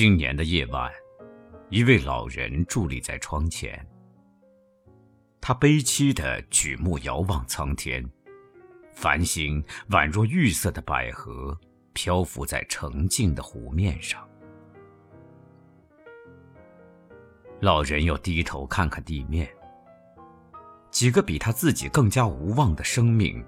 [0.00, 0.90] 新年的夜晚，
[1.68, 3.86] 一位老人伫立在窗前。
[5.42, 8.02] 他悲戚地举目遥望苍天，
[8.94, 11.54] 繁星宛若玉色的百合，
[11.92, 14.26] 漂浮在澄净的湖面上。
[17.60, 19.46] 老人又低头看看地面，
[20.90, 23.44] 几个比他自己更加无望的生命，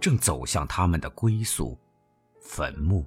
[0.00, 1.78] 正走向他们的归宿——
[2.40, 3.06] 坟墓。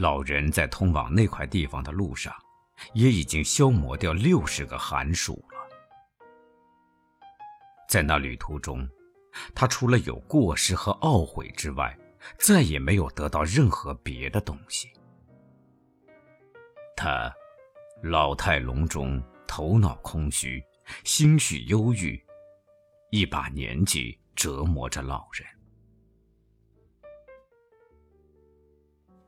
[0.00, 2.34] 老人在通往那块地方的路上，
[2.94, 5.58] 也已经消磨掉六十个寒暑了。
[7.86, 8.88] 在那旅途中，
[9.54, 11.94] 他除了有过失和懊悔之外，
[12.38, 14.90] 再也没有得到任何别的东西。
[16.96, 17.30] 他
[18.02, 20.64] 老态龙钟，头脑空虚，
[21.04, 22.18] 心绪忧郁，
[23.10, 25.46] 一把年纪折磨着老人。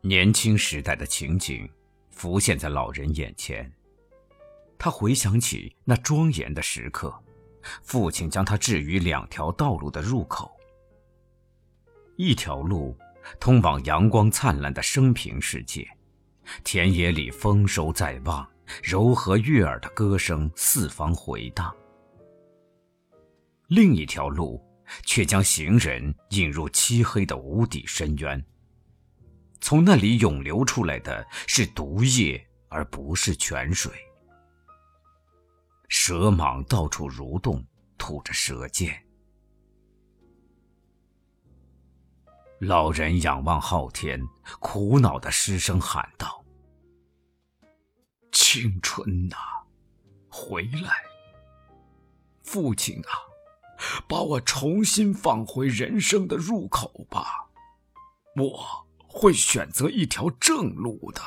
[0.04, 1.70] 年轻时代的情景
[2.10, 3.72] 浮现在老人眼前。
[4.76, 7.14] 他回想起那庄严的时刻，
[7.84, 10.50] 父亲将他置于两条道路的入口。
[12.16, 12.98] 一条路
[13.38, 15.88] 通往阳光灿烂的生平世界，
[16.64, 18.44] 田野里丰收在望，
[18.82, 21.72] 柔和悦耳的歌声四方回荡。
[23.68, 24.60] 另一条路
[25.04, 28.44] 却将行人引入漆黑的无底深渊。
[29.62, 33.92] 从那里涌流出来的是毒液，而不是泉水。
[35.88, 37.64] 蛇蟒到处蠕动，
[37.96, 39.00] 吐着蛇剑。
[42.58, 44.20] 老人仰望昊天，
[44.58, 46.44] 苦恼的失声喊道
[48.32, 49.36] ：“青春呐，
[50.28, 50.90] 回来！
[52.42, 53.14] 父亲啊，
[54.08, 57.46] 把我重新放回人生的入口吧，
[58.34, 61.20] 我。”会选择一条正路的。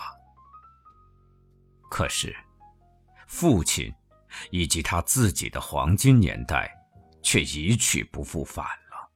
[1.90, 2.36] 可是，
[3.28, 3.94] 父亲
[4.52, 6.70] 以及他自己的黄金年代，
[7.22, 9.12] 却一去不复返了。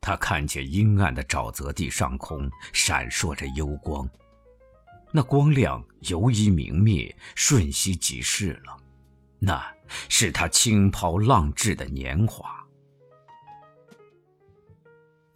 [0.00, 4.08] 他看见阴暗的沼泽地上空闪烁着幽光，
[5.12, 8.76] 那光亮由一明灭，瞬息即逝了。
[9.38, 9.72] 那
[10.08, 12.59] 是他轻抛浪掷的年华。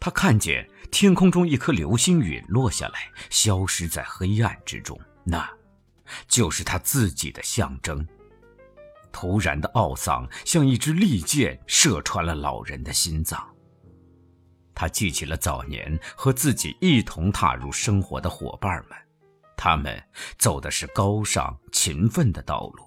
[0.05, 5.01] 他看见天空中一颗流星陨落下来，消失在黑暗之中。
[5.25, 5.51] 那，
[6.29, 8.07] 就是他自己的象征。
[9.11, 13.43] 突然的懊丧像一支利箭，射穿了老人的心脏。
[14.75, 18.99] 他记起了早年和自己一同踏入生活的伙伴们，
[19.57, 19.99] 他们
[20.37, 22.85] 走的是高尚勤奋的道路。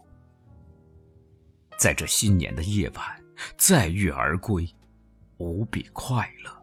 [1.79, 3.23] 在这新年的夜晚，
[3.57, 4.71] 载誉而归，
[5.37, 6.55] 无比快乐。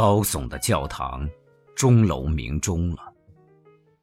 [0.00, 1.28] 高耸的教堂，
[1.76, 3.12] 钟楼鸣钟了。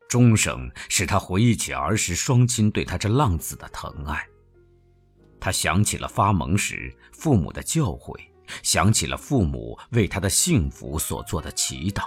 [0.07, 4.23] 钟声使他回忆起儿时双亲对他这浪子的疼爱。
[5.39, 8.15] 他想起了发蒙时父母的教诲，
[8.61, 12.03] 想起了父母为他的幸福所做的祈祷。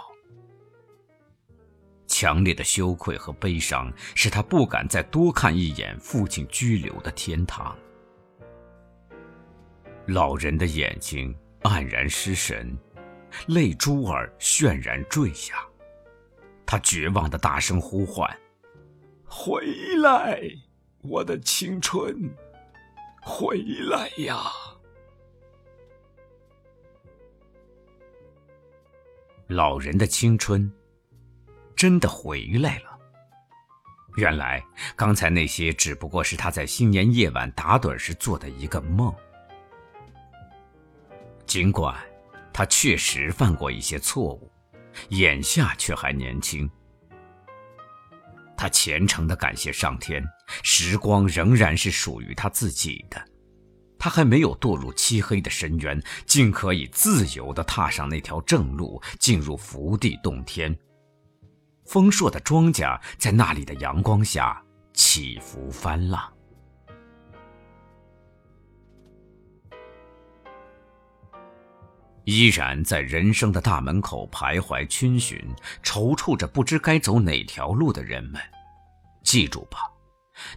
[2.06, 7.77] 强烈的羞愧和悲伤使他不敢再多看一眼父亲居留的天堂。
[10.06, 12.79] 老人的眼睛黯然失神。
[13.47, 15.65] 泪珠儿泫然坠下，
[16.67, 18.29] 他绝望的大声呼唤
[19.25, 19.65] ：“回
[20.03, 20.41] 来，
[21.03, 22.31] 我的青春，
[23.23, 23.59] 回
[23.89, 24.37] 来呀！”
[29.49, 30.71] 老人的青春
[31.75, 32.99] 真的回来了。
[34.17, 34.65] 原来，
[34.97, 39.15] 刚才那些只不过是他在新年夜晚打盹时做的一个梦。
[41.47, 41.97] 尽管。
[42.53, 44.50] 他确实犯过一些错误，
[45.11, 46.70] 眼下却还年轻。
[48.56, 50.23] 他虔诚的感谢上天，
[50.62, 53.25] 时光仍然是属于他自己的，
[53.99, 60.76] 他还没有堕入漆黑的深渊，竟可以自由的踏上那条正路，进入福地洞天。
[61.87, 64.62] 丰硕的庄稼在那里的阳光下
[64.93, 66.31] 起伏翻浪。
[72.25, 75.43] 依然在人生的大门口徘徊逡巡，
[75.82, 78.40] 踌躇着不知该走哪条路的人们，
[79.22, 79.78] 记住吧，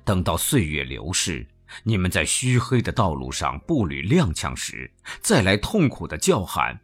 [0.04, 1.48] 等到岁月流逝，
[1.84, 6.80] 你们在虚黑的道路上步履踉跄时，再来痛苦的叫喊：“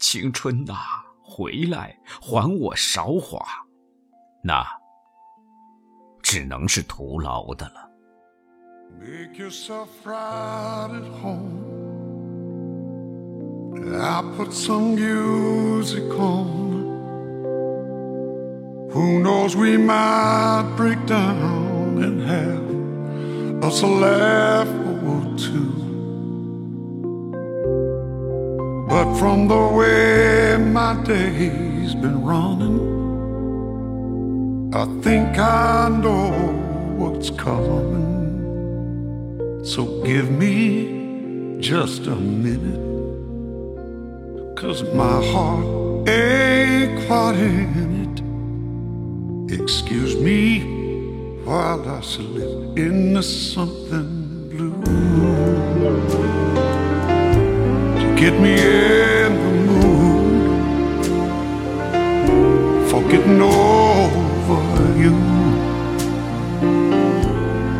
[0.00, 0.74] 青春呐，
[1.22, 3.46] 回来，还我韶华！”
[4.42, 4.66] 那
[6.22, 7.90] 只能是徒劳的了。
[13.92, 16.54] I put some music on.
[18.92, 24.68] Who knows, we might break down and have us a laugh
[25.04, 25.74] or two.
[28.88, 32.80] But from the way my day's been running,
[34.74, 36.30] I think I know
[36.96, 38.04] what's coming.
[39.62, 42.93] So give me just a minute.
[44.64, 48.16] Cause my heart ain't quite in
[49.50, 49.60] it.
[49.60, 50.40] Excuse me
[51.44, 54.72] while I slip into something blue.
[58.00, 61.04] To get me in the mood
[62.88, 64.62] for getting over
[64.98, 65.14] you.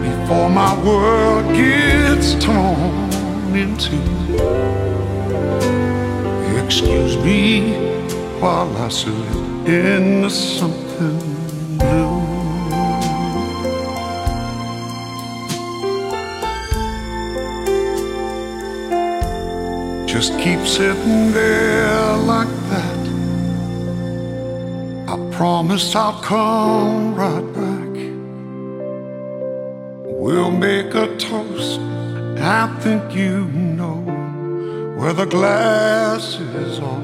[0.04, 3.96] Before my world gets torn into
[6.64, 7.74] Excuse me
[8.40, 11.18] while I slip into something
[11.78, 12.22] blue.
[20.06, 23.02] Just keep sitting there like that.
[25.08, 27.94] I promise I'll come right back.
[30.06, 31.80] We'll make a toast.
[32.40, 34.13] I think you know
[34.96, 37.02] where the glass is on.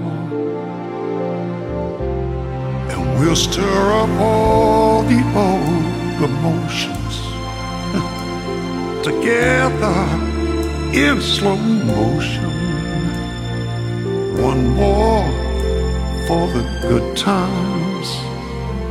[2.88, 7.14] And we'll stir up all the old emotions
[9.04, 10.00] together
[10.96, 12.50] in slow motion.
[14.40, 15.28] One more
[16.28, 18.08] for the good times.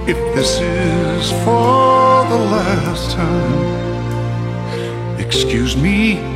[0.09, 3.79] If this is for the last time,
[5.19, 6.28] excuse me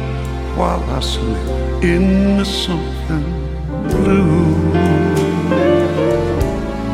[0.56, 3.24] while I slip into something
[3.90, 4.54] blue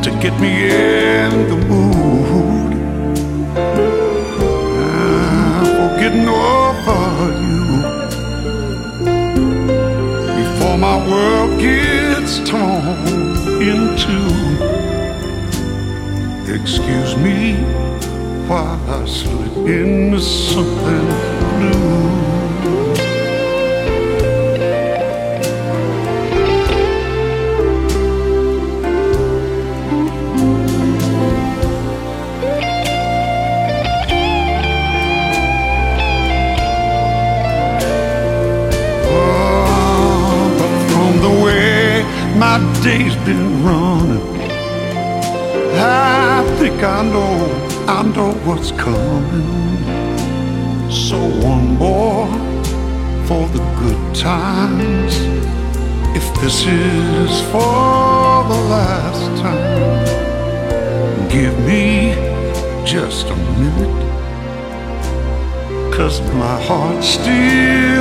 [0.01, 2.73] to get me in the mood
[4.79, 7.03] ah, for getting over
[7.45, 7.63] you
[10.41, 13.29] before my world gets torn
[13.61, 14.19] into.
[16.53, 17.55] Excuse me
[18.47, 21.07] while I slip into something
[21.59, 22.48] blue.
[42.83, 44.39] Day's been running.
[45.75, 47.35] I think I know,
[47.87, 49.47] I know what's coming.
[50.89, 52.27] So one more
[53.27, 55.13] for the good times.
[56.15, 60.07] If this is for the last time,
[61.29, 62.13] give me
[62.85, 63.99] just a minute.
[65.93, 67.98] Cause my heart still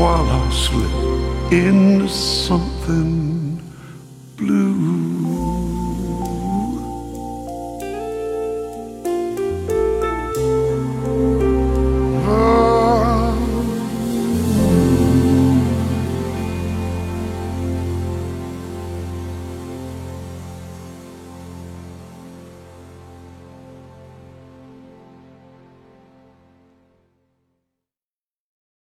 [0.00, 3.29] while I slip into something